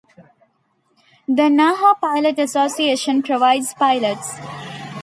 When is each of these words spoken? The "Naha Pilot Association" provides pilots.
The 1.27 1.43
"Naha 1.43 1.99
Pilot 2.01 2.39
Association" 2.39 3.21
provides 3.21 3.75
pilots. 3.75 4.33